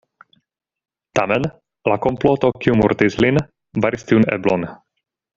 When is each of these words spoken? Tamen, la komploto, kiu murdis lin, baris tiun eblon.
Tamen, 1.19 1.43
la 1.93 1.97
komploto, 2.07 2.49
kiu 2.63 2.77
murdis 2.79 3.17
lin, 3.25 3.37
baris 3.85 4.07
tiun 4.13 4.27
eblon. 4.39 4.65